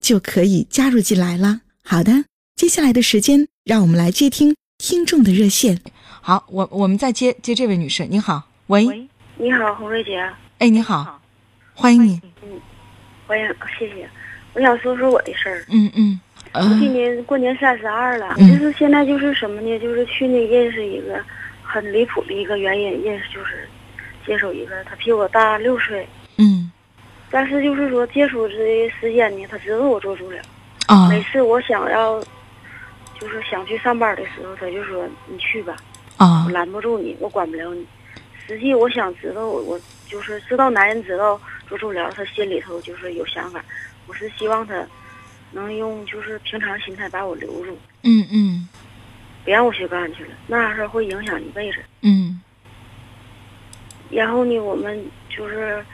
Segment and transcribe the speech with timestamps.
[0.00, 1.60] 就可以加入进来了。
[1.84, 2.24] 好的，
[2.56, 5.80] 接下来的时间，让我们来接听听众的热线。
[6.20, 10.20] 好，我我们再接接这位女士，你好，喂，你好，红瑞姐。
[10.58, 11.20] 哎，你好，
[11.74, 12.20] 欢迎你。
[12.42, 12.60] 嗯，
[13.26, 13.46] 欢迎，
[13.78, 14.08] 谢谢。
[14.54, 15.64] 我想说说我的事儿。
[15.70, 16.20] 嗯嗯。
[16.54, 19.78] 我今年过年三十二了，就是现在就是什么呢？
[19.78, 21.22] 就是去年认识一个。
[21.70, 23.68] 很离谱的一个原因，认识就是
[24.26, 26.08] 接手一个，他比我大六岁。
[26.38, 26.72] 嗯。
[27.30, 30.42] 但是就是说接触这时间呢，他知道我做足疗。
[30.86, 31.08] 啊。
[31.08, 32.20] 每次我想要，
[33.20, 35.76] 就是想去上班的时候，他就说你去吧。
[36.16, 36.44] 啊。
[36.46, 37.86] 我拦不住你，我管不了你。
[38.46, 43.62] 实际我想知道，我我就是知道男人知道做足疗，他心里头就是有想法。
[44.06, 44.86] 我是希望他
[45.52, 47.78] 能用就是平常心态把我留住。
[48.04, 48.68] 嗯嗯。
[49.44, 51.78] 别让我去干去了，那样事会影响一辈子。
[52.02, 52.40] 嗯。
[54.10, 55.84] 然后呢，我们就是，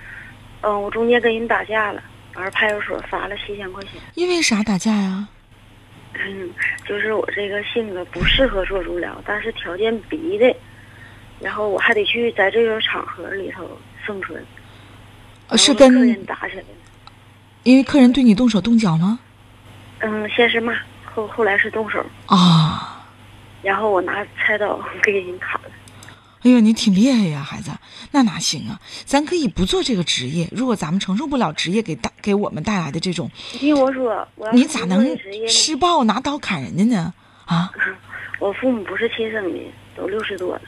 [0.64, 2.02] 嗯，我中间跟人打架了，
[2.36, 3.92] 完派出所罚了七千块钱。
[4.14, 5.28] 因为啥打架呀？
[6.14, 6.50] 嗯，
[6.86, 10.56] 就是我这个性格不适合做足疗，但是条件逼的，
[11.40, 13.68] 然后我还得去在这个场合里头
[14.06, 14.44] 生存。
[15.56, 16.64] 是跟客人打起来
[17.64, 19.18] 因为客人对你动手动脚吗？
[19.98, 20.74] 嗯，先是骂，
[21.04, 22.04] 后后来是动手。
[22.26, 23.04] 啊。
[23.62, 25.68] 然后我拿菜刀 给人砍了。
[26.44, 27.70] 哎呦，你挺厉害呀，孩子，
[28.10, 28.78] 那哪行啊？
[29.06, 35.18] 咱可以不做这个职业，如果咱们承受不了职业给带给我们带来的这种，你听我说，你咋能
[35.48, 37.14] 施暴拿刀砍人家呢？
[37.46, 37.72] 啊！
[38.38, 39.58] 我父母不是亲生的，
[39.96, 40.62] 都六十多了，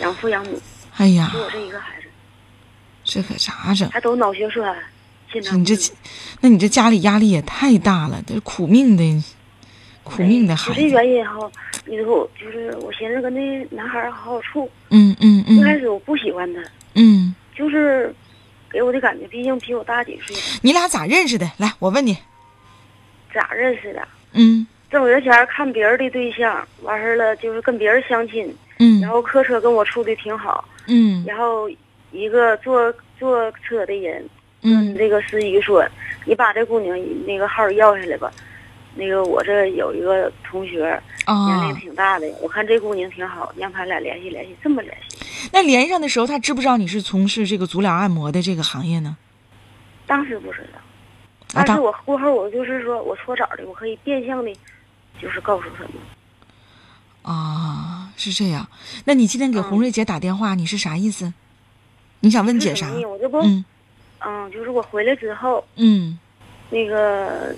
[0.00, 0.58] 养父养母。
[0.96, 2.06] 哎呀，就我这一个孩子，
[3.04, 3.86] 这可咋整？
[3.90, 4.74] 还都脑血栓，
[5.52, 5.76] 你这，
[6.40, 9.22] 那你这家里压力也太大了，这苦命的。
[10.06, 10.80] 苦命的孩子。
[10.80, 11.50] 这原因哈，
[11.84, 14.70] 你说就是我寻思跟那男孩好好处。
[14.90, 15.56] 嗯嗯嗯。
[15.56, 16.62] 一开始我不喜欢他。
[16.94, 17.34] 嗯。
[17.54, 18.14] 就是
[18.70, 20.36] 给我的感觉，毕竟比我大几岁。
[20.62, 21.50] 你俩咋认识的？
[21.58, 22.16] 来，我问你。
[23.34, 24.06] 咋认识的？
[24.32, 24.66] 嗯。
[24.88, 28.56] 挣着钱看别人的对象，完事了就是跟别人相亲。
[28.78, 29.00] 嗯。
[29.00, 30.64] 然后客车跟我处的挺好。
[30.86, 31.24] 嗯。
[31.26, 31.68] 然后
[32.12, 34.24] 一个坐坐车的人
[34.62, 35.86] 嗯，那个司机说
[36.24, 38.32] ：“你把这姑娘那个号要下来吧。”
[38.98, 45.18] 那个我这有一个同学，年龄挺大的，我看这姑娘挺好，让他俩联系联系，这么联系。
[45.52, 49.14] 那连上的时候，他知不知道你是从事这个足疗按摩的这个行业呢？
[50.06, 50.80] 当时不知道，
[51.52, 54.50] 但是我过后我就是说我搓澡的，我可以变相的，
[55.20, 55.92] 就是告诉他们。
[57.22, 58.66] 啊，是这样。
[59.04, 61.34] 那你今天给红瑞姐打电话，你是啥意思？
[62.20, 62.90] 你想问姐啥？
[63.06, 63.42] 我这不，
[64.24, 66.18] 嗯，就是我回来之后，嗯，
[66.70, 67.54] 那个。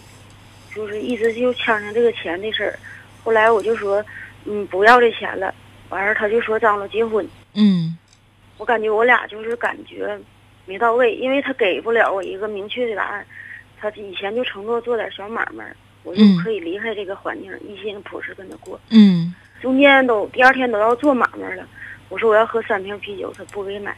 [0.79, 2.79] 就是一直就呛呛这个钱的事儿，
[3.25, 4.05] 后来我就说，
[4.45, 5.53] 嗯，不要这钱了。
[5.89, 7.29] 完事儿他就说张罗结婚。
[7.55, 7.99] 嗯，
[8.59, 10.17] 我感觉我俩就是感觉
[10.67, 13.27] 没到位，因为他给不了我一个明确的答案。
[13.81, 15.67] 他以前就承诺做点小买卖，
[16.05, 18.81] 我就可以离开这个环境，一心朴实跟他过。
[18.91, 21.67] 嗯，中间都第二天都要做买卖了，
[22.09, 23.97] 我说我要喝三瓶啤酒，他不给买，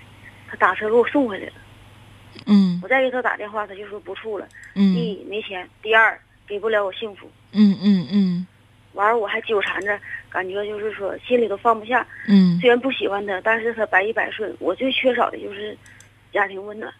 [0.48, 1.52] 他打车给我送回来了。
[2.46, 4.48] 嗯，我再给他打电话，他就说不处了。
[4.74, 6.18] 嗯，第一没钱，第二。
[6.50, 8.46] 给不了我幸福，嗯嗯嗯，
[8.94, 9.96] 完了我还纠缠着，
[10.28, 15.78] 感觉就是说心里都放不下，嗯，虽然不喜欢他，但是他百依百顺，我最缺少的就是
[16.32, 16.92] 家庭温暖。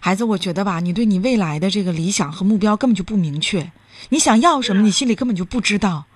[0.00, 3.70] 孩子，我觉得吧，你对你未来的这个理想和目标根本就不明确，
[4.08, 6.06] 你想要什么，你心里根本就不知道。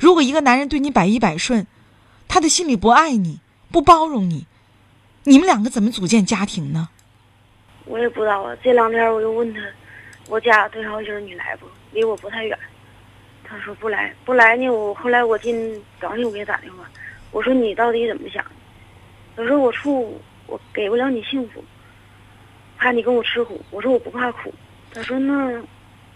[0.00, 1.66] 如果一个男人对你百依百顺，
[2.28, 3.40] 他的心里不爱你，
[3.72, 4.46] 不包容你，
[5.24, 6.88] 你们两个怎么组建家庭呢？
[7.86, 9.60] 我也不知道啊，这两天我又问他。
[10.30, 11.66] 我家对好心你来不？
[11.90, 12.56] 离我不太远。
[13.42, 14.70] 他说不来，不来呢。
[14.70, 16.88] 我后来我进早上我给他打电话，
[17.32, 18.44] 我说你到底怎么想？
[19.36, 21.64] 他说我处我给不了你幸福，
[22.78, 23.60] 怕你跟我吃苦。
[23.72, 24.54] 我说我不怕苦。
[24.94, 25.60] 他说那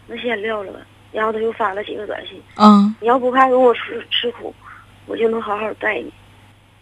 [0.06, 0.78] 那先撂了吧。
[1.10, 4.54] 然后他又发了几个短信，嗯，你要不怕跟我吃吃苦，
[5.06, 6.12] 我就能好好待你。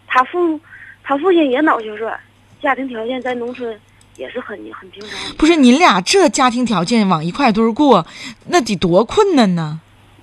[0.05, 0.59] 他父
[1.03, 2.19] 他父亲也脑血栓，
[2.61, 3.79] 家庭条件在农村
[4.17, 5.35] 也是很很平常。
[5.37, 8.05] 不是你俩这家庭条件往一块堆过，
[8.47, 9.79] 那得多困难呢。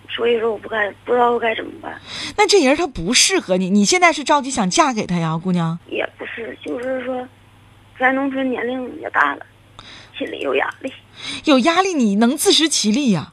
[0.08, 2.00] 所以说我不该不知道该怎么办。
[2.36, 5.78] 那这人他不适合你，你现在是着急想嫁给他呀，姑娘？
[5.88, 7.26] 也不是，就是说，
[7.98, 9.46] 在农村年龄也大了，
[10.18, 10.92] 心里有压力。
[11.44, 13.32] 有压力你能自食其力呀？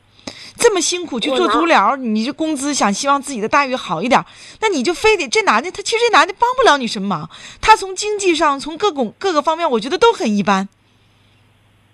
[0.58, 4.24] 这么辛苦去做足疗，你这工资想希望自己的待遇好一点，
[4.60, 7.30] 那你就非得这男的他其实这男的帮不了你什么忙，
[7.62, 10.68] 他从经济上从各种各个方面我觉得都很一般。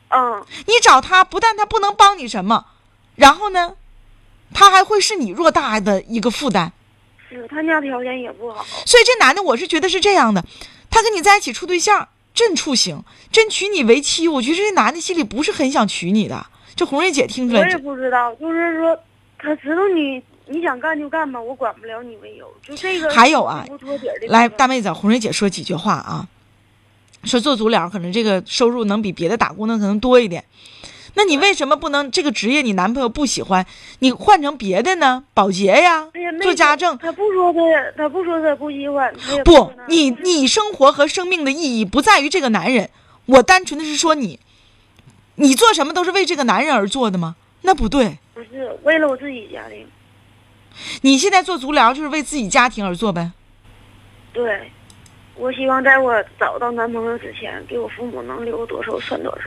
[0.10, 2.66] 嗯，你找他不但他不能帮你什么，
[3.16, 3.76] 然后呢，
[4.54, 6.72] 他还会是你偌大的一个负担。
[7.30, 10.46] 是他家条件也不好，所以这男的我是觉得是这样的，
[10.90, 16.46] 他跟你在一起处对象真处行，真娶你为妻，我觉得这男的心里不是很想娶你的。
[16.76, 18.98] 这红瑞姐听出来，我也不知道，就是说，
[19.38, 23.10] 他知道你你想干就干吧，我管不了你没有，就这个。
[23.12, 23.66] 还有啊，
[24.28, 26.28] 来大妹子，红瑞姐说几句话啊，
[27.24, 30.44] 说做足疗可能这个收入能比别的打工的可能多一点，
[31.14, 33.66] 那你为什么不能这个职业你男朋友不喜欢，
[34.00, 35.24] 你换成别的呢？
[35.36, 36.10] 保洁呀，
[36.42, 36.98] 做家政。
[36.98, 37.60] 他不说他，
[37.96, 39.14] 他不说他不喜欢。
[39.46, 42.90] 不，你你生活和生命的意义不在于这个男人，
[43.28, 44.40] 我单纯的是说你。
[45.36, 47.36] 你做什么都是为这个男人而做的吗？
[47.66, 49.88] 那不对，不是为了我自己家庭。
[51.02, 53.32] 你现在做足疗就是为自己家庭而做呗？
[54.34, 54.70] 对，
[55.36, 59.46] 我希望在我找到男朋友之前，给我父母能留多少算多少。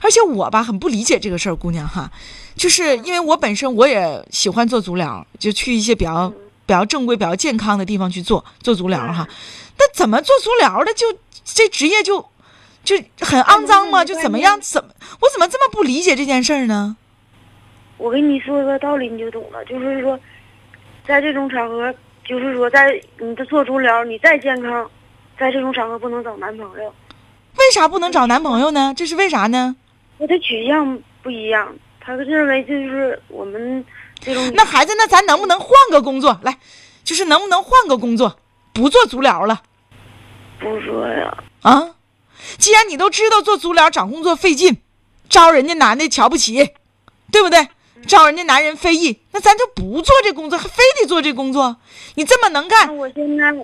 [0.00, 2.10] 而且我吧，很不理解这个事儿，姑娘哈，
[2.56, 6.30] 就是因为我本身我也喜欢做足疗，就去一些比较
[6.64, 9.28] 比较正规、比较健康的地方去做做足疗哈。
[9.78, 11.06] 那怎么做足疗的就
[11.44, 12.31] 这职业就？
[12.84, 14.04] 就很肮脏吗？
[14.04, 14.60] 就怎么样？
[14.60, 14.90] 怎么
[15.20, 16.96] 我怎么这么不理解这件事儿呢？
[17.98, 19.64] 我跟你说个道理，你就懂了。
[19.66, 20.18] 就是说，
[21.06, 21.94] 在这种场合，
[22.24, 24.90] 就是说，在你的做足疗，你再健康，
[25.38, 26.92] 在这种场合不能找男朋友。
[27.56, 28.92] 为啥不能找男朋友呢？
[28.96, 29.76] 这是为啥呢？
[30.18, 33.84] 我的取向不一样，他认为就是我们
[34.18, 34.52] 这种。
[34.54, 36.36] 那孩子，那咱能不能换个工作？
[36.42, 36.58] 来，
[37.04, 38.36] 就是能不能换个工作，
[38.72, 39.62] 不做足疗了？
[40.58, 41.36] 不做呀。
[41.60, 41.88] 啊？
[42.58, 44.78] 既然你都知道做足疗找工作费劲，
[45.28, 46.70] 招人家男的瞧不起，
[47.30, 47.68] 对不对？
[48.06, 51.76] 招人家男人非议，那咱就不做这工作，还非得做这工作？
[52.16, 53.54] 你这么能干，那我现在，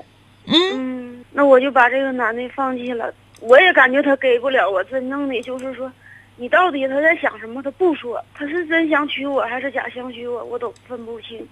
[0.47, 3.13] 嗯，那我就把这个男的放弃了。
[3.41, 5.93] 我也感觉他给不了我真正的，就是说，
[6.37, 7.61] 你到底他在想什么？
[7.61, 11.45] 他不说，他是真想娶我还是假想娶我，我都分不清。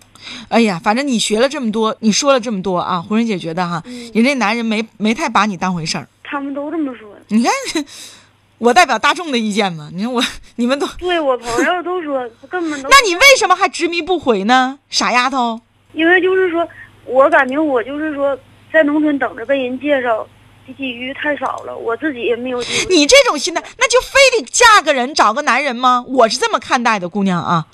[0.49, 3.82] 哎呀，反正你学了这么多，你说了这么多啊，胡人姐觉得哈，
[4.14, 6.06] 人家男人没没太把你当回事儿。
[6.23, 7.16] 他们都这么说。
[7.28, 7.52] 你看，
[8.58, 9.90] 我代表大众的意见嘛？
[9.93, 10.23] 你看我，
[10.56, 12.88] 你们都对我朋友都说根本都。
[12.88, 15.61] 那你为什么还执迷不悔呢，傻丫头？
[15.93, 16.67] 因为就是说，
[17.05, 18.38] 我感觉我就是说，
[18.73, 20.26] 在农村等着被人介绍
[20.67, 22.62] 的机遇太少了，我自己也没有。
[22.88, 26.05] 你这种心态，那就非得嫁个人，找个男人吗？
[26.06, 27.67] 我是这么看待的，姑娘啊。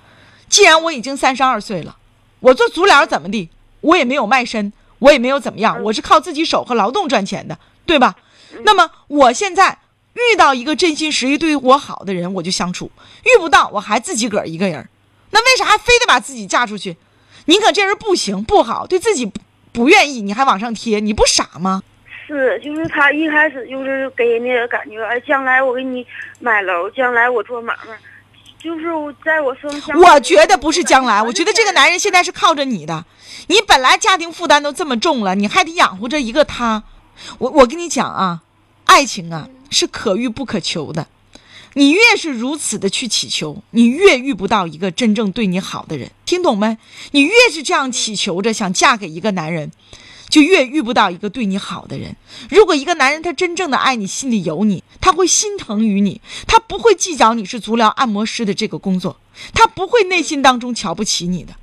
[0.49, 1.97] 既然我已经三十二岁了，
[2.41, 3.51] 我做足疗怎么的？
[3.81, 8.15] 我也没有卖身，我也没有怎么样，我是靠自己手和劳动赚钱的，对吧？
[8.65, 9.79] 那么我现在
[10.15, 12.87] 遇到一个真心实意对我好的人，我就相处；
[13.25, 14.89] 遇不到，我还自己个儿一个人。
[15.31, 16.97] 那为啥还非得把自己嫁出去？
[17.47, 19.41] 你可这人不行不好，对自己不
[19.73, 21.83] 不愿意，你还往上贴，你不傻吗？
[22.27, 26.07] 是，就是他一开始就是给人家感觉，哎，将来我给你
[26.39, 27.97] 买楼，将来我做买卖，
[28.63, 28.85] 就是
[29.25, 29.93] 在我生下。
[29.97, 33.05] 我觉得不是将来，我觉得这个男人现在是靠着你的。
[33.49, 36.85] 你本来家庭负担都这么重了，你还得养活着一个他。
[37.39, 38.43] 我我跟你讲啊，
[38.85, 41.09] 爱情啊是可遇不可求的，
[41.75, 46.77] 你越是如此的去祈求，你越遇不到一个真正对你好的人，听懂没？
[47.13, 49.71] 你越是这样祈求着想嫁给一个男人，
[50.29, 52.17] 就越遇不到一个对你好的人。
[52.51, 59.19] 如果一个男人他真正的爱你，心里有你，他会心疼于你，他不会计较你是足疗按摩师的这个工作，
[59.55, 61.55] 他不会内心当中瞧不起你的。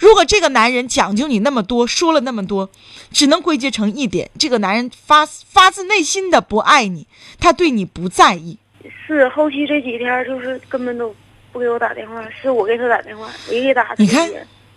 [0.00, 2.68] 如果这个男人讲究你那么多，说了那么多，
[3.10, 7.06] 只能归结成一点：这个男人发发自内心的不爱你，
[7.40, 8.58] 他对你不在意。
[9.06, 11.14] 是后期这几天就是根本都
[11.52, 14.30] 不给我打电话，是我给他打电话，我一给打，你看，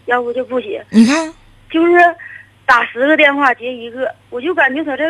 [0.06, 0.86] 要不就不接。
[0.92, 1.34] 你看，
[1.72, 1.94] 就是
[2.66, 5.04] 打十个电话接一个，我就感觉他这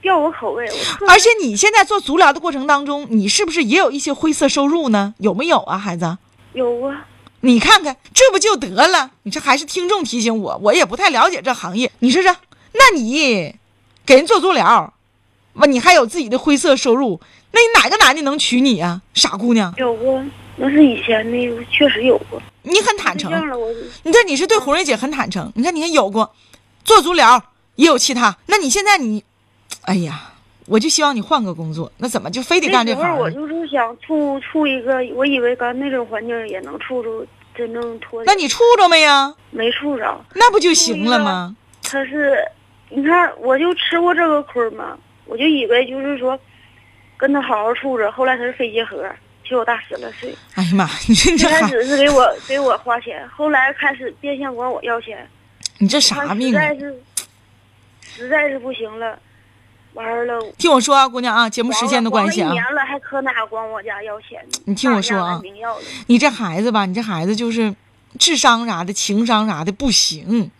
[0.00, 0.66] 吊我口味。
[1.08, 5.14] 而且你现在做足疗的过程当中，你是不是也有一些灰色收入呢？
[5.18, 6.16] 有没有啊，孩子？
[6.52, 7.06] 有啊。
[7.42, 9.10] 你看看，这不就得了？
[9.22, 11.90] 你这还是听众提醒我，我也不太了解这行业。
[12.00, 12.36] 你说说，
[12.72, 13.54] 那你
[14.04, 14.92] 给人做足疗，
[15.54, 17.20] 完你还有自己的灰色收入，
[17.52, 19.00] 那你哪个男的能娶你啊？
[19.14, 20.22] 傻姑娘，有过，
[20.56, 22.40] 那是以前的，确实有过。
[22.62, 23.32] 你很坦诚，
[24.02, 25.50] 你看你是对红瑞姐很坦诚。
[25.54, 26.34] 你看，你看有过，
[26.84, 27.42] 做足疗
[27.76, 28.36] 也有其他。
[28.46, 29.24] 那你现在你，
[29.82, 30.34] 哎呀，
[30.66, 31.90] 我就希望你换个工作。
[31.98, 33.16] 那怎么就非得干这行？
[33.16, 38.22] 我就是想处处一个，我以为干那种环境也能处着真正脱。
[38.24, 39.34] 那你处着没呀？
[39.50, 40.24] 没处着。
[40.34, 41.56] 那不就行了吗？
[41.82, 42.38] 他是，
[42.88, 46.38] 你看，我就吃过这个亏嘛，我就以为就是说，
[47.16, 48.10] 跟他好好处着。
[48.12, 49.04] 后来他是肺结核。
[49.42, 50.32] 比我大十来岁。
[50.54, 50.88] 哎呀妈！
[51.08, 55.28] 你这这开始是给我给我花钱，后来开始变相管我要钱。
[55.78, 56.60] 你这啥命啊？
[56.62, 57.02] 实在是，
[58.00, 59.18] 实在是不行了，
[59.94, 60.40] 完了。
[60.56, 62.48] 听我说啊，姑娘啊，节目时间的关系啊。
[62.48, 64.58] 一年了，还可哪管我家要钱呢？
[64.66, 65.40] 你听我说啊，
[66.06, 67.74] 你这孩子吧，你这孩子就是
[68.18, 70.50] 智商啥的、情商啥的不行，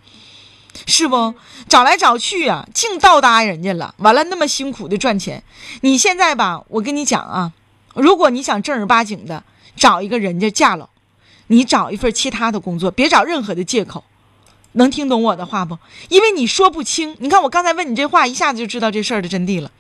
[0.86, 1.34] 是不？
[1.68, 3.94] 找来找去啊，净倒搭人家了。
[3.98, 5.42] 完了，那么辛苦的赚钱，
[5.82, 7.52] 你现在吧，我跟你讲啊。
[7.94, 9.42] 如果你想正儿八经的
[9.74, 10.88] 找一个人家嫁了，
[11.48, 14.04] 你找一份其他的工作，别找任何的借口，
[14.72, 15.78] 能听懂我的话不？
[16.08, 17.16] 因为你说不清。
[17.18, 19.70] 你看我刚才问你这话，一下子就知道这事儿的真谛了。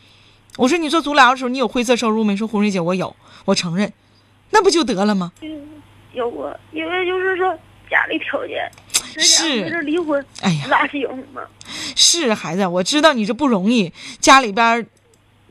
[0.56, 2.36] 我说你做足疗的时候，你有灰色收入没？
[2.36, 3.92] 说红瑞姐，我有，我承认，
[4.50, 5.32] 那不就得了吗？
[6.12, 7.56] 有过，因为就是说
[7.88, 8.70] 家里条件
[9.18, 11.42] 是离婚，哎呀，拉行吗？
[11.94, 14.86] 是孩子，我知道你这不容易，家里边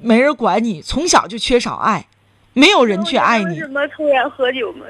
[0.02, 2.08] 没人管你，从小就缺少爱。
[2.54, 3.58] 没有人去爱你。
[3.58, 4.86] 什么抽烟喝酒吗？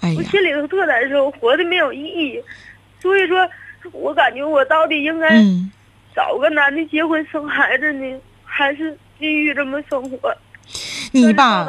[0.00, 2.40] 哎我心里头特难受，活的没有意义。
[3.00, 3.46] 所以说，
[3.92, 5.28] 我感觉我到底应该
[6.14, 10.36] 找个男的结婚生孩子呢，还是继续这么生活？
[11.12, 11.66] 你吧，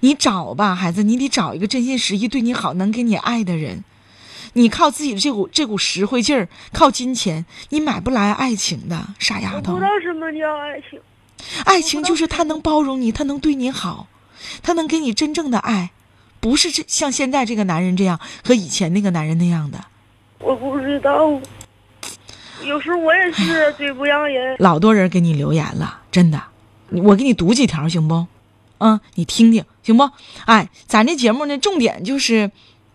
[0.00, 3.84] 你找吧，孩子，你得找一个真心实意对你好、能给你爱的人。
[4.54, 9.72] 你靠自己的这股这股实惠劲儿，靠金钱，你买不来爱情的，傻丫头。
[9.72, 11.00] 不知道什么叫爱情。
[11.64, 14.08] 爱情就是他能包容你，他能对你好。
[14.62, 15.92] 他能给你真正的爱，
[16.40, 19.84] 不是这像现在这个男人这样和以前那个男人那样的。
[20.42, 21.30] 我不知道，
[22.64, 24.56] 有时候我也是嘴不让人。
[24.58, 26.42] 老多人给你留言了，真的，
[26.90, 28.26] 我给你读几条行不？
[28.78, 30.10] 嗯，你听听行不？
[30.46, 32.50] 哎，咱这节目呢，重点就是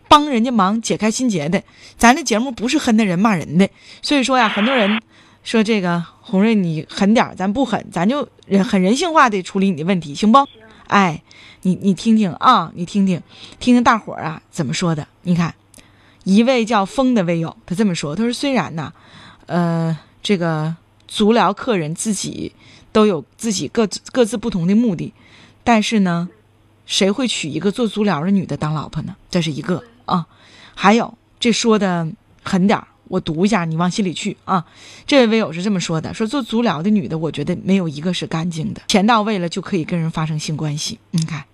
[0.10, 1.64] 帮人家忙解开心结的。
[1.98, 3.70] 咱这节目不是恨的人骂人的，
[4.02, 5.02] 所以说呀，很多人
[5.44, 10.46] 说这个红瑞你狠点咱不狠，咱就人很人性化的处理你的问题，行不？
[10.88, 11.24] 哎。
[11.64, 13.22] 你你听听啊，你听听，
[13.60, 15.06] 听听大伙儿啊怎么说的？
[15.24, 15.54] 你看，
[16.28, 18.92] 一位叫风的微友，他这么说：“他说虽然呢，
[19.46, 20.76] 呃，这个
[21.08, 22.52] 足疗客人自己
[22.92, 25.14] 都有自己各各自不同的目的，
[25.64, 26.28] 但是呢，
[26.86, 29.16] 谁会娶一个做足疗的女的当老婆呢？
[29.32, 30.28] 这是一个啊。
[30.76, 32.06] 还有这说的
[32.44, 34.66] 狠点儿。”我读一下，你往心里去啊！
[35.06, 41.00] 这位微友是这么说的：说做足疗的女的，我觉得没有一个是干净的，钱到位了就可以跟人发生性关系。
[41.12, 41.46] 你看，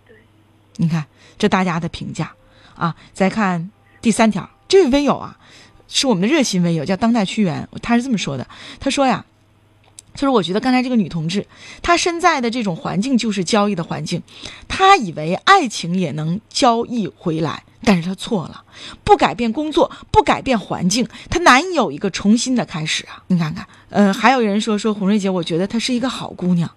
[0.77, 1.05] 你看
[1.37, 2.33] 这大家的评价
[2.73, 2.95] 啊！
[3.13, 3.69] 再看
[4.01, 5.37] 第三条，这位微友啊，
[5.87, 8.47] 是我们的热心微友，叫当代屈原，他是这么说的：
[8.79, 9.23] 他说呀。
[10.15, 11.47] 就是我觉得刚才这个女同志，
[11.81, 14.21] 她身在的这种环境就是交易的环境，
[14.67, 18.63] 她以为爱情也能交易回来，但是她错了。
[19.03, 23.23] 不改变工作，不改变环境，她难以有一个重新的开始啊！
[23.27, 26.69] 你看看，呃，还有人说说红瑞姐，我觉得她是一个好姑娘，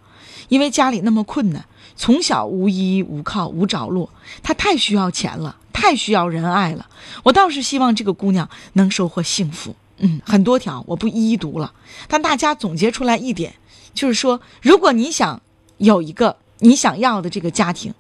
[0.48, 4.10] 因为家里那么困难，从小无依无靠无着落，
[4.42, 6.86] 她太需要钱了，太需要人爱了。
[7.24, 9.74] 我倒是希望这个姑娘能收获幸福。
[9.98, 11.72] 嗯，很多条我不一一读了，
[12.06, 13.54] 但大家总结出来一点，
[13.94, 15.40] 就是说，如果你想
[15.78, 17.94] 有一个你想要的这个家庭，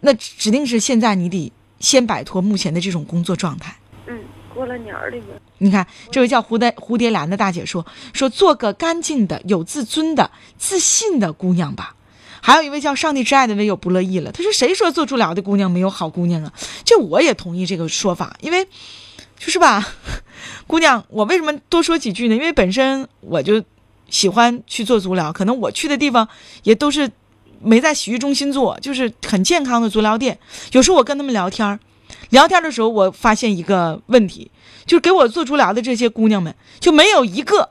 [0.00, 3.76] 那指定是现在你得先摆脱目前的这种工作状态。
[4.06, 4.18] 嗯，
[4.54, 5.18] 过了年儿的
[5.58, 7.84] 你看，这位叫蝴蝶蝴蝶兰的大姐说
[8.14, 11.94] 说做个干净的、有自尊的、自信的姑娘吧。
[12.40, 16.52] 还有一位叫上帝之爱的微友不乐意了，他说：“谁说做足疗的姑娘没有好姑娘啊？”
[16.84, 18.66] 这我也同意这个说法，因为。
[19.42, 19.88] 就是吧，
[20.68, 22.34] 姑娘，我为什么多说几句呢？
[22.34, 23.64] 因为本身我就
[24.10, 26.28] 喜欢去做足疗，可能我去的地方
[26.62, 27.10] 也都是
[27.62, 30.38] 没在洗浴中心做，就是很健康的足疗店。
[30.72, 31.80] 有时候我跟他们聊天
[32.28, 34.50] 聊天的时候我发现一个问题，
[34.84, 37.70] 就是给我做足疗的这些姑娘们就没有一个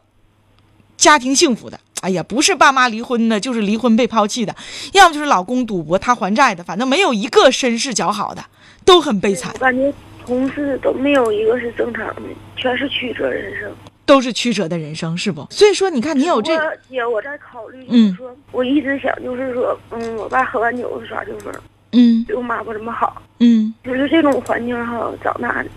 [0.97, 1.79] 家庭幸福的。
[2.01, 4.55] 哎呀，不是爸妈离婚的，就是离婚被抛弃的，
[4.93, 8.43] 要么就是老公赌博他还债的，反正没有一个身世较好的，
[8.85, 9.51] 都很悲惨。
[9.53, 9.93] 我感觉。
[10.25, 12.21] 同事都没有一个是正常的，
[12.55, 13.71] 全是曲折人生，
[14.05, 15.47] 都是曲折的人生，是不？
[15.49, 16.55] 所以说，你看你有这
[16.87, 21.51] 姐，我在考虑，就是说，我一直想，就是说，嗯，我爸喝完酒耍酒疯，
[21.93, 25.69] 嗯，对我妈不怎么好，嗯，就是这种环境哈长大的，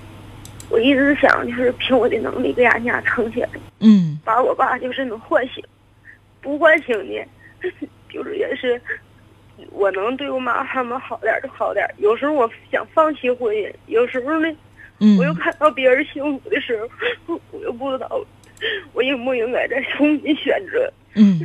[0.69, 3.49] 我一直想，就是凭我的能力给俺家撑起来，
[3.81, 5.65] 嗯，把我爸就是能唤醒，
[6.43, 7.27] 不唤醒的，
[8.13, 8.79] 就是也是
[9.71, 11.89] 我能对我妈他们好点就好点。
[11.99, 14.55] 有时候我想放弃婚姻，有时候呢，
[15.19, 16.79] 我又看到别人幸福的时
[17.27, 18.21] 候， 我又不知道
[18.93, 20.93] 我应不应该再重新选择。
[21.15, 21.41] 嗯，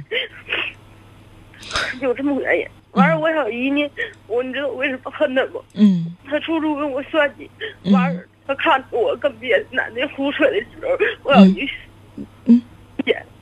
[2.02, 2.68] 就这么个原因。
[2.92, 3.88] 完了，我小姨呢，
[4.28, 5.64] 我你知道我为什么恨她不？
[5.76, 7.48] 嗯，她处处跟我算计。
[7.92, 11.70] 完了，她看我跟别的男的胡扯的时候，我小姨，嗯，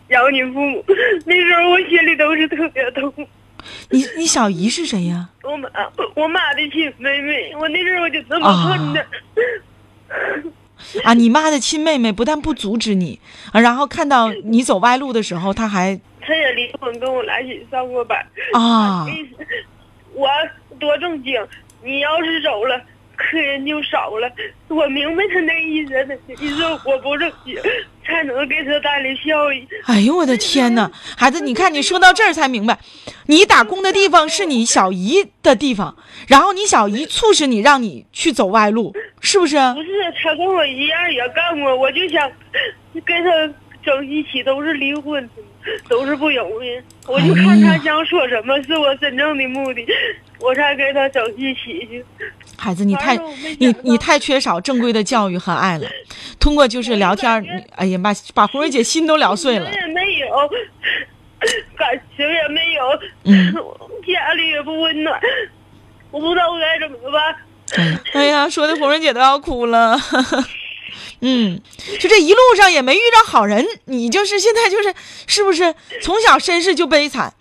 [0.09, 0.83] 养你父母，
[1.25, 3.13] 那时候我心里都是特别痛。
[3.89, 5.29] 你你小姨是谁呀？
[5.43, 5.69] 我妈，
[6.15, 7.51] 我妈的亲妹妹。
[7.55, 9.03] 我那时候我就这么恨她。
[11.03, 13.19] 啊，你妈的亲妹妹不但不阻止你，
[13.53, 15.99] 然后看到你走歪路的时候，她还。
[16.21, 18.19] 她也离婚，跟我来一起上过班。
[18.53, 19.05] 啊，
[20.13, 20.27] 我
[20.79, 21.33] 多正经，
[21.83, 22.79] 你要是走了，
[23.35, 24.31] 客人就少了。
[24.69, 25.91] 我明白他那意思，
[26.39, 27.61] 意思我不挣钱，
[28.05, 29.67] 才能给他带来效益。
[29.85, 32.79] 哎呦我的天哪，孩子，你看你说到这儿才明白，
[33.27, 35.97] 你打工的地方是你小姨的地方，
[36.29, 39.57] 然后你小姨促使你让你去走歪路，是不是？
[39.73, 39.89] 不是，
[40.23, 42.31] 他跟我一样也干过，我就想
[43.05, 45.29] 跟他整一起，都是离婚。
[45.89, 49.83] 都是不容易，我就看他想说什么，是我真正的目的，
[50.39, 52.05] 我才跟他整一起去。
[52.57, 53.15] 孩子，你太
[53.59, 55.87] 你你太缺少正规的教育和爱了。
[56.39, 57.29] 通过就是聊天，
[57.75, 59.71] 哎呀，把把红瑞姐心都聊碎了。
[59.71, 60.27] 也没有，
[61.77, 62.81] 感情也没有，
[64.05, 65.19] 家里也不温暖，
[66.11, 67.35] 我不知道我该怎么办。
[68.13, 69.99] 哎呀，说的红瑞姐都要哭了。
[71.21, 71.59] 嗯，
[71.99, 74.93] 就这一路上也没遇着好人，你就是现在就是
[75.25, 77.33] 是不是从小身世就悲惨，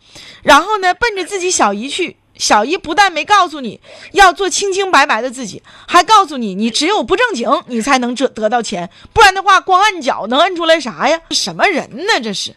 [0.43, 3.81] 然后呢奔着自己小姨去，小姨不但没告诉你
[4.13, 11.21] 要做清清白白的自己，还告诉你你只有不正经你才能这得到钱，不然的话光按脚能按出来啥呀？
[11.31, 12.55] 什么人呢这是？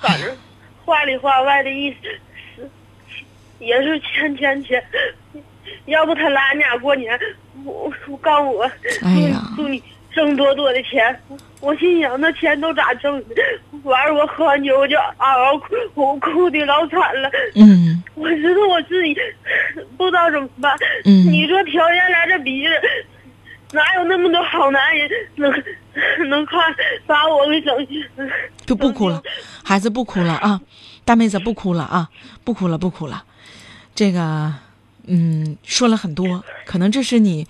[0.00, 0.36] 反正
[0.84, 1.96] 话里话外的意思
[2.56, 2.70] 是
[3.58, 4.84] 也是钱钱钱，
[5.86, 7.18] 要不他来俺家过年。
[7.64, 8.70] 我我告诉我，
[9.56, 9.82] 祝你
[10.14, 11.18] 挣多多的钱。
[11.60, 13.34] 我心想那钱都咋挣的？
[13.82, 17.30] 完了我喝完酒我就嗷嗷哭，我哭的老惨了。
[17.54, 19.16] 嗯，我知道我自己
[19.96, 20.76] 不知道怎么办。
[21.04, 22.70] 嗯，你说条件来这比着，
[23.72, 25.50] 哪有那么多好男人能
[26.28, 26.60] 能看
[27.06, 27.74] 把我给整？
[28.64, 29.22] 就不哭了，
[29.64, 30.60] 孩子不哭了啊，
[31.04, 32.08] 大妹子不哭了啊，
[32.44, 33.24] 不哭了不哭了，
[33.94, 34.54] 这个。
[35.10, 37.46] 嗯，说了很多，可能这是你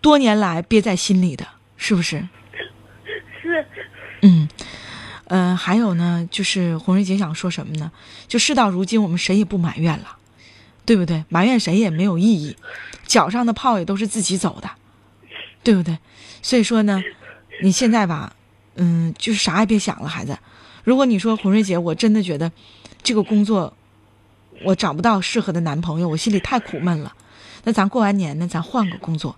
[0.00, 1.44] 多年来憋在心里的，
[1.80, 2.28] 是不是？
[3.42, 3.66] 是。
[4.20, 4.46] 嗯，
[5.24, 7.90] 呃，还有呢，就是红瑞姐想说什么呢？
[8.28, 10.18] 就事到如今，我们谁也不埋怨了，
[10.84, 11.24] 对不对？
[11.30, 12.54] 埋怨谁也没有意义，
[13.06, 14.70] 脚上的泡也都是自己走的，
[15.64, 15.98] 对不对？
[16.42, 17.02] 所以说呢，
[17.62, 18.34] 你现在吧，
[18.76, 20.38] 嗯，就是啥也别想了，孩子。
[20.84, 22.52] 如果你说红瑞姐，我真的觉得
[23.02, 23.74] 这个工作。
[24.62, 27.14] 我找不到适合的男朋友，我心里太苦闷了。
[27.64, 29.34] 那咱过完年呢，咱换个工作。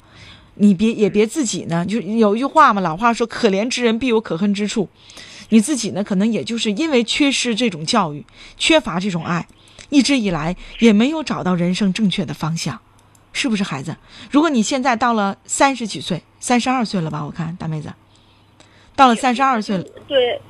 [0.54, 4.88] 你别也别自己呢，就有一句话嘛，老话说“可怜之人必有可恨之处”。
[5.50, 8.24] 你自己呢，可能也就是因为缺失这种教育，
[8.56, 9.46] 缺乏这种爱，
[9.90, 12.80] 一直以来也没有找到人生正确的方向，
[13.32, 13.96] 是不是孩子？
[14.30, 17.24] 如果你现在到了三十几岁，三十二岁了吧？
[17.24, 17.92] 我看大妹子，
[18.94, 19.84] 到了三十二岁了。
[20.06, 20.40] 对，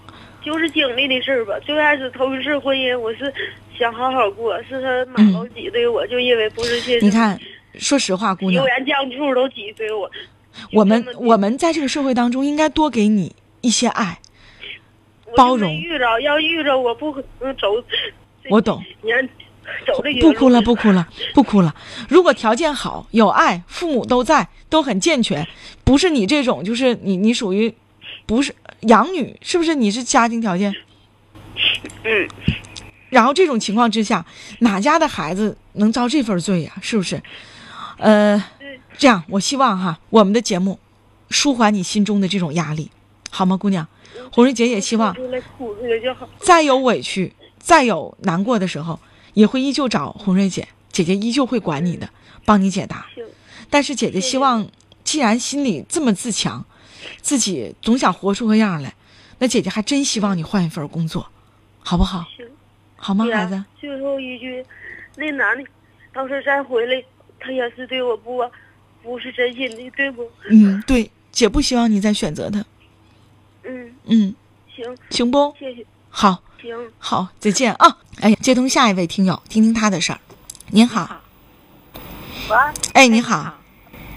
[0.44, 1.54] 就是经历的事儿吧。
[1.64, 3.32] 最开始头一次婚姻，我是。
[3.78, 7.36] 想好好过，是他马老挤兑我，就因为不是现你看，
[7.78, 10.10] 说实话，姑娘，油盐酱醋都挤兑我。
[10.72, 14.18] 我们我们在这个社会当中，应该多给你一些爱，
[15.34, 15.72] 包容。
[15.74, 17.68] 遇着要遇着，我不嗯走。
[18.50, 18.82] 我懂。
[19.02, 19.10] 你
[19.86, 21.74] 走这不哭了，不哭了，不哭了。
[22.08, 25.46] 如果条件好，有爱，父母都在，都很健全，
[25.84, 27.72] 不是你这种，就是你你属于，
[28.26, 29.74] 不是养女，是不是？
[29.74, 30.74] 你是家庭条件。
[32.04, 32.28] 嗯。
[33.08, 34.26] 然后这种情况之下，
[34.58, 36.72] 哪家的孩子能遭这份罪呀？
[36.82, 37.22] 是不是？
[38.02, 38.42] 呃，
[38.98, 40.80] 这样，我希望哈，我们的节目
[41.30, 42.90] 舒缓你心中的这种压力，
[43.30, 43.86] 好吗，姑娘？
[44.32, 45.16] 红瑞姐也希望，
[46.40, 48.98] 再有委屈、再有难过的时候，
[49.34, 52.10] 也会依旧找红瑞姐，姐姐依旧会管你的，
[52.44, 53.06] 帮你解答。
[53.70, 54.66] 但是姐姐希望，
[55.04, 56.64] 既然心里这么自强，
[57.20, 58.92] 自己总想活出个样来，
[59.38, 61.28] 那姐姐还真希望你换一份工作，
[61.78, 62.26] 好不好？
[62.96, 63.64] 好吗，孩子？
[63.80, 64.64] 最后一句，
[65.14, 65.64] 那男的，
[66.16, 67.02] 要是再回来，
[67.42, 68.40] 他也是对我不，
[69.02, 70.30] 不是真心的，对不？
[70.48, 72.64] 嗯，对，姐不希望你再选择他。
[73.64, 74.34] 嗯嗯，
[74.74, 75.54] 行行不？
[75.58, 75.84] 谢谢。
[76.08, 77.98] 好，行好，再见啊！
[78.20, 80.20] 哎，接通下一位听友，听听他的事儿。
[80.68, 81.20] 您好。
[82.48, 82.56] 喂。
[82.92, 83.58] 哎，你好。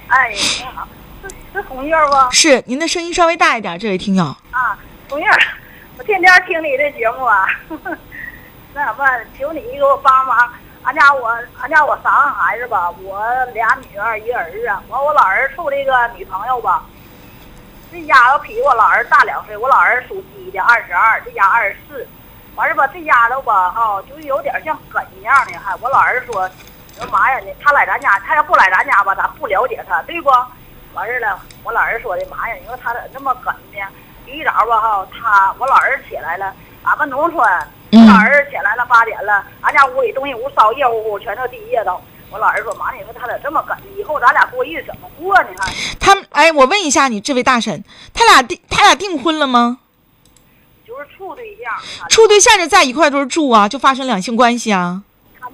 [0.07, 0.87] 哎，你好，
[1.23, 2.31] 是是红月不？
[2.31, 4.23] 是，您的声音稍微大一点，这位听友。
[4.51, 4.77] 啊，
[5.09, 5.25] 红月，
[5.97, 7.45] 我天天听你的节目啊。
[8.75, 9.05] 那什么，
[9.39, 10.53] 求你给我帮忙。
[10.85, 14.67] 俺家我俺家我三个孩子吧，我俩女儿一儿子。
[14.87, 16.83] 完我老儿处了一个女朋友吧，
[17.91, 19.57] 这丫头比我老儿大两岁。
[19.57, 22.07] 我老儿属鸡的，二十二，这家二十四。
[22.55, 25.57] 完事吧，这丫头吧哈，就有点像梗一样的。
[25.57, 26.47] 还我老儿说，
[26.95, 30.29] 说妈呀，你他来咱家，他要不来咱家吧，咱不了解他，对不？
[30.93, 33.79] 完事了，我老儿说的妈呀，你说他咋那么梗呢？
[34.27, 37.43] 一早吧哈，他我老儿起来了，俺们农村。
[37.95, 41.97] 我老儿起来了，八点了，俺家屋里东西屋烧热乎乎，全都地热都。
[42.29, 43.77] 我老儿说：“妈，你说他咋这么干？
[43.95, 47.81] 以后咱俩过日子怎么过呢？”还他哎，我问一下你这位大婶，
[48.13, 49.77] 他俩订他俩订婚了吗？
[50.85, 52.09] 就是处对象。
[52.09, 55.03] 处对象就在一块堆住啊，就发生两性关系啊？
[55.39, 55.47] 他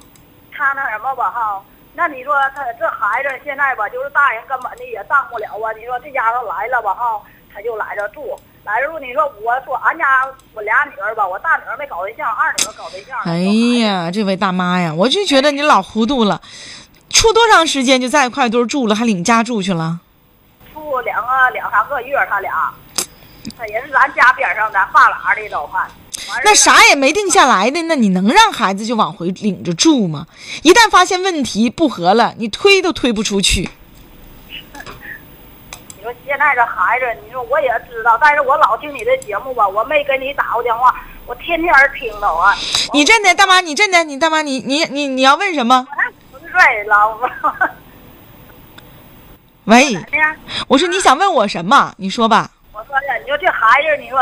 [0.51, 1.61] 他那什么吧哈？
[1.93, 5.71] 那你说他这孩子现在吧，就是大人根本的也当不了啊。
[5.77, 7.21] 你说这家伙来了吧哈，
[7.53, 8.39] 他就来这住。
[8.63, 10.05] 来如你说我说俺家
[10.53, 13.17] 我俩女儿吧，我大女儿没搞对象，二女儿搞对象。
[13.25, 13.39] 哎
[13.83, 16.39] 呀，这位大妈呀，我就觉得你老糊涂了，
[17.09, 19.99] 处多长时间就在一块堆住了，还领家住去了？
[20.71, 22.71] 处两个两三个月，他俩，
[23.57, 25.89] 他也是咱家边上咱发廊的老汉。
[26.45, 30.27] 那啥也没定下来的，那你能让孩子就往回领着住吗？
[30.61, 33.71] 一旦发现问题不合了，你推都推不出去。
[36.01, 40.95] 你说现在这孩子，你说我也知道，但是我老听你的节目吧，我没给你打过电话，
[41.27, 42.55] 我天天听着啊。
[42.91, 45.87] 你真的大妈，你真的你大妈，你你你你要问什么？
[46.41, 47.29] 对，老婆。
[49.65, 49.95] 喂，
[50.67, 51.93] 我说你想问我什么？
[51.97, 52.49] 你说吧。
[52.73, 54.19] 我说的，你说这孩子，你说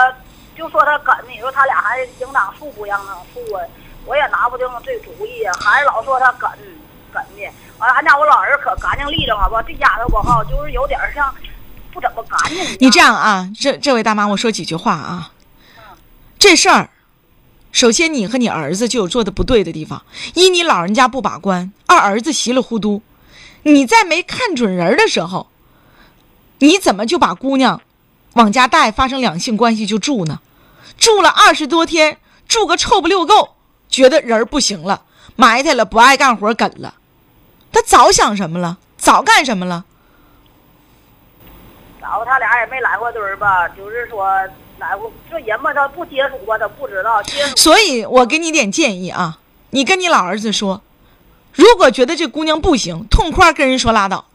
[0.57, 3.63] 就说他梗，你说他俩还应当处不应当处啊？
[4.05, 5.53] 我也拿不定这主意啊。
[5.61, 6.49] 孩子老说他梗
[7.13, 9.63] 梗的，完了俺家我老儿可干净利落了吧？
[9.63, 11.33] 这丫头不好，就是有点像。
[11.93, 12.77] 不怎么干净。
[12.79, 15.31] 你这样啊，这这位大妈，我说几句话啊。
[16.37, 16.89] 这事儿，
[17.71, 23.01] 首先你和你儿子就有做的不对的地方：一，你老人家不把关；二，儿子稀里糊涂。
[23.63, 25.47] 你在没看准人的时候，
[26.59, 27.81] 你怎么就把姑娘
[28.33, 30.39] 往家带，发生两性关系就住呢？
[30.97, 33.55] 住了二十多天，住个臭不溜够，
[33.89, 35.03] 觉得人不行了，
[35.35, 36.95] 埋汰了，不爱干活，梗了。
[37.71, 38.77] 他早想什么了？
[38.97, 39.85] 早干什么了？
[42.09, 44.27] 然后他俩也没来过堆儿吧，就是说
[44.79, 47.55] 来过这人嘛，他不接触过，他不知道接触。
[47.55, 49.37] 所以我给你点建议啊，
[49.69, 50.81] 你跟你老儿子说，
[51.53, 54.25] 如果觉得这姑娘不行，痛快跟人说拉倒。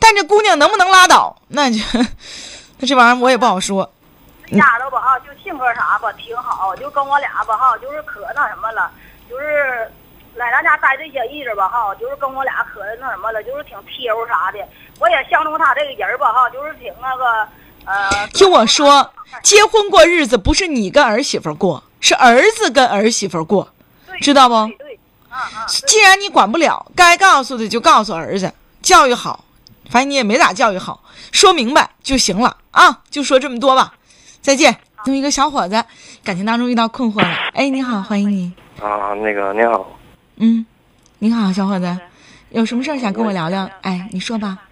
[0.00, 1.78] 但这姑娘能不能拉倒，那就
[2.78, 3.92] 那这玩意儿我也不好说。
[4.46, 8.90] 这丫头吧哈，就性格啥吧挺好，就跟我俩吧哈，就是可那什么了，
[9.28, 9.92] 就是
[10.38, 14.58] 来咱家待这些日子吧哈，就是跟我俩可那什么了，就是挺贴乎啥的。
[15.00, 17.48] 我也相中他这个人吧，哈，就是挺那个，
[17.84, 18.26] 呃。
[18.28, 23.68] 听我说，结婚过日子不是你跟儿媳妇过，是儿子跟儿媳妇过，
[24.20, 24.54] 知道不？
[24.78, 24.98] 对，
[25.86, 29.44] 既然你管不了，该告诉的就告诉儿子，教育好，
[29.90, 33.94] 反正你也没咋教育好，说明白就行了啊，就说这么多吧，
[34.40, 34.76] 再见。
[35.04, 35.84] 这么一个小伙子，
[36.22, 38.52] 感情当中遇到困惑了，哎，你好，欢迎你。
[38.80, 39.97] 啊，那个你好。
[40.40, 40.64] 嗯，
[41.18, 41.98] 你好，小伙子，
[42.50, 43.68] 有什么事儿想跟我聊聊？
[43.82, 44.56] 哎，你说吧。
[44.60, 44.68] 嗯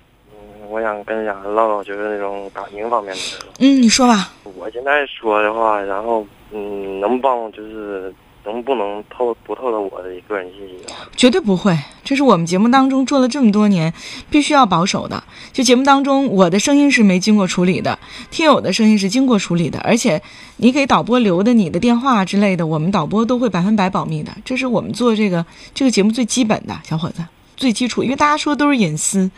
[0.68, 3.20] 我想跟家唠唠，就是那种感情方面的。
[3.60, 4.32] 嗯，你说吧。
[4.56, 8.12] 我现在说的话，然后嗯，能帮就是
[8.46, 11.04] 能不能透不透露我的个人信息啊？
[11.16, 13.92] 绝对不会，这是我们节目当中做了这么多年，
[14.30, 15.22] 必须要保守的。
[15.52, 17.98] 就节目当中，我的声音是没经过处理的，
[18.30, 20.22] 听友的声音是经过处理的，而且
[20.58, 24.32] 你给导播留的你的电话之类的，我们导播都会百分百保密的。
[24.44, 27.24] 这是我们做这个这个节目最基本的，小伙子。
[27.56, 29.30] 最基础，因为大家说都是隐私，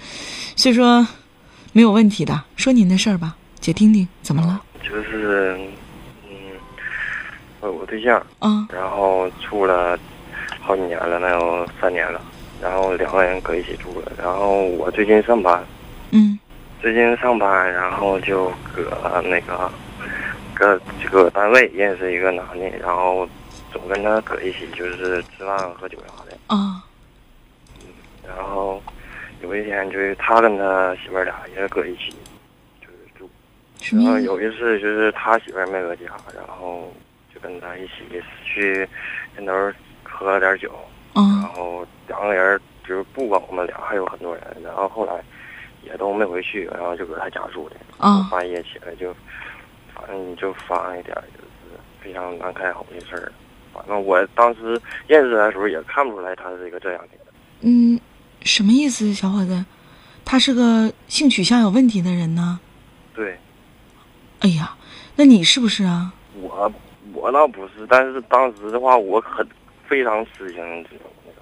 [0.57, 1.07] 所以说
[1.73, 2.42] 没有问题的。
[2.57, 4.61] 说您的事儿吧，姐听听，怎么了？
[4.83, 5.68] 就是，嗯，
[7.61, 9.99] 我有个对象，嗯，然后处了
[10.61, 12.21] 好几年了，那有三年了，
[12.62, 14.12] 然后两个人搁一起住了。
[14.16, 15.64] 然后我最近上班，
[16.12, 16.38] 嗯，
[16.81, 19.71] 最近上班，然后就搁那个
[20.55, 23.29] 搁这个单位认识一个男的，然后
[23.73, 26.37] 总跟他搁一起，就是吃饭喝酒啥的。
[26.47, 26.85] 啊。
[28.27, 28.81] 然后
[29.42, 32.14] 有一天，就是他跟他媳妇儿俩也搁一起，
[32.81, 33.29] 就是住。
[33.97, 36.05] 然后有一次，就是他媳妇儿没搁家，
[36.37, 36.92] 然后
[37.38, 37.92] 就跟他一起
[38.44, 38.88] 去
[39.37, 39.53] 人头
[40.03, 40.74] 喝了点酒。
[41.14, 44.44] 嗯然后两个人就是不光我们俩，还有很多人。
[44.62, 45.22] 然后后来
[45.83, 47.77] 也都没回去，然后就搁他家住的。
[48.31, 49.14] 半夜起来就，
[49.94, 53.33] 反正就发生一点就是非常难开口的事儿。
[53.72, 57.27] 反正我当时认识他的时候也看不出来他是一个这样的人。
[57.61, 58.01] 嗯。
[58.42, 59.64] 什么意思，小伙子？
[60.24, 62.61] 他是个性取向有问题的人呢。
[63.14, 63.37] 对。
[64.40, 64.77] 哎呀，
[65.16, 66.12] 那你是不是啊？
[66.40, 66.72] 我
[67.19, 69.47] 我我倒不是，但是当时的话，我很
[69.89, 71.33] 非常吃惊，知道吗？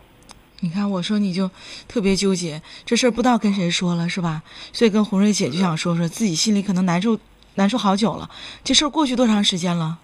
[0.61, 1.51] 你看，我说你就
[1.87, 4.43] 特别纠结，这事儿不知道跟谁说了，是吧？
[4.73, 7.19] 所以跟红瑞姐就想说说自己心里可能难受，
[7.57, 8.31] 难受好久了。
[8.65, 9.99] 这事儿过去多长时间了？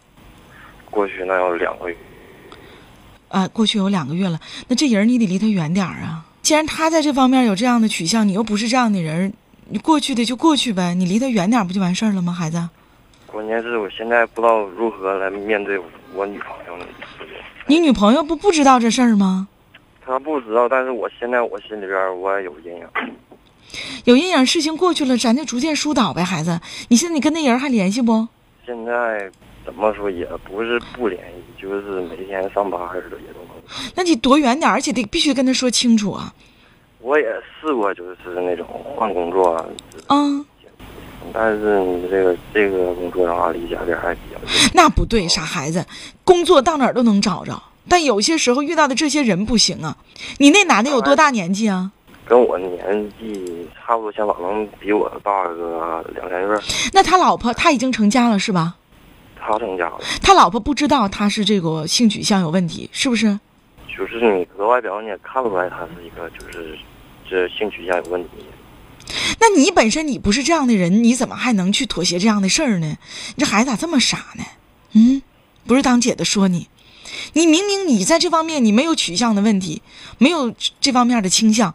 [0.91, 1.97] 过去那有两个月。
[3.29, 4.39] 啊，过去有两个月了。
[4.69, 6.27] 那这人你得离他远点儿啊！
[6.43, 9.33] 既然他在这方面有这样的取向，你又不是这样的人，
[9.71, 12.69] 你过去的就过去呗，你离他远点不就完事儿了吗，孩子？
[13.33, 15.81] 关键是我现在不知道如何来面对
[16.15, 16.85] 我女朋友呢。
[17.67, 19.49] 你女朋友不不知道这事儿吗？
[20.05, 22.87] 她不知道，但是我现在我心里边我也有阴影。
[24.05, 26.61] 有阴影，事情过去了，咱就逐渐疏导呗，孩子。
[26.89, 28.29] 你现在你跟那人还联系不？
[28.67, 29.31] 现在
[29.65, 31.19] 怎么说也不是不联
[31.57, 33.57] 系，就是每天上班似的也都能。
[33.95, 36.35] 那你躲远点，而且得必须跟他说清楚啊。
[37.01, 37.25] 我也
[37.59, 39.67] 试过，就是那种换工作。
[40.09, 40.45] 嗯。
[41.33, 44.39] 但是你这个这个工作的话，离家这还比较
[44.75, 45.85] 那不对，傻孩子，
[46.25, 49.97] 工作到哪儿都能找着，但有些时候遇到的这些人不行啊。
[50.39, 51.93] 你那男的有多大年纪啊？
[52.25, 56.91] 跟我年纪差不多，相仿，能比我大个两三岁。
[56.93, 58.77] 那他老婆他已经成家了是吧？
[59.39, 59.99] 他成家了。
[60.23, 63.39] 他老婆不知道他是这个性取向有问题，是不是？
[63.95, 66.79] 就是你搁外表你也看不出来他是一个就是
[67.29, 68.31] 这性取向有问题。
[69.43, 72.97] 那你本身你不是这样的人，你怎么还能去妥协这样的事儿呢？
[73.35, 74.45] 你这孩子咋这么傻呢？
[74.93, 75.21] 嗯，
[75.67, 76.69] 不是当姐的说你，
[77.33, 79.83] 你明明你在这方面你没有取向的问题，
[80.19, 81.75] 没有这方面的倾向，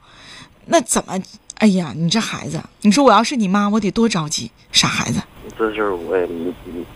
[0.68, 1.20] 那怎么？
[1.56, 5.22] 哎呀，你这孩子，你说我要是你妈，我得多着急，傻孩子。
[5.60, 6.54] 这事儿我也没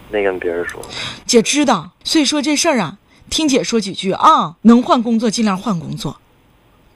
[0.10, 0.82] 没跟别人说。
[1.26, 2.98] 姐知道，所以说这事儿啊，
[3.30, 6.22] 听姐说几句啊，能换工作尽量换工作。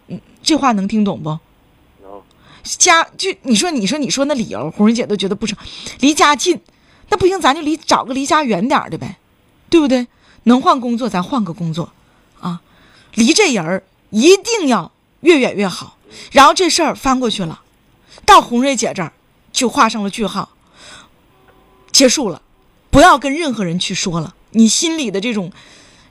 [0.07, 1.39] 嗯，这话能听懂不？
[2.65, 5.57] 家就你说你说你说那理由，红瑞姐都觉得不成，
[5.99, 6.59] 离家近，
[7.09, 9.17] 那不行，咱就离找个离家远点的呗，
[9.69, 10.07] 对不对？
[10.43, 11.91] 能换工作咱换个工作，
[12.39, 12.61] 啊，
[13.13, 15.97] 离这人儿一定要越远越好。
[16.31, 17.61] 然后这事儿翻过去了，
[18.25, 19.13] 到红瑞姐这儿
[19.51, 20.49] 就画上了句号，
[21.91, 22.41] 结束了，
[22.89, 25.51] 不要跟任何人去说了，你心里的这种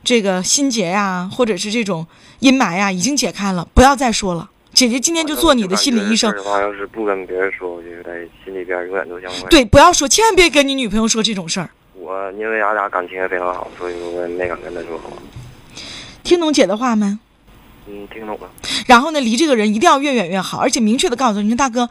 [0.03, 2.07] 这个心结呀，或者是这种
[2.40, 4.51] 阴霾呀，已经解开了，不要再说了。
[4.75, 6.35] 姐姐今天就做你的心理医生。
[6.45, 11.71] 要是不跟别人说，我就在心里边永远都像对，不要说，千万别跟你女朋友说这种事儿。
[11.95, 15.01] 我因为俺俩感情也非常好，所以我没敢跟她说。
[16.25, 17.07] 听懂姐的话没？
[17.87, 18.51] 嗯，听懂了。
[18.87, 21.89] 然后呢，离这个人一定要越远越好，而且明确的告诉你说，大哥，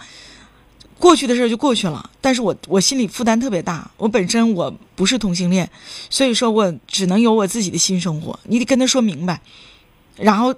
[1.00, 2.10] 过去的事就过去了。
[2.20, 5.70] 但是我我心里负担特别大，我本身我不是同性恋，
[6.10, 8.38] 所以说我只能有我自己的新生活。
[8.44, 9.40] 你得跟他说明白，
[10.18, 10.54] 然后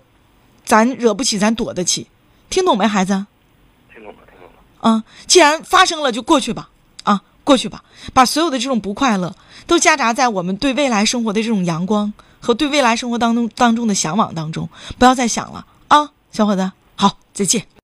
[0.63, 2.07] 咱惹不起，咱躲得起。
[2.49, 3.25] 听懂没，孩子？
[3.93, 4.89] 听懂了，听懂了。
[4.89, 6.69] 啊，既然发生了，就过去吧。
[7.03, 9.35] 啊，过去吧，把所有的这种不快乐
[9.67, 16.71] 都夹杂在我们对未来生活的这种阳光和对未来生活当中当中的向往当中，不要再想了啊，小伙子。
[16.95, 17.67] 好，再见。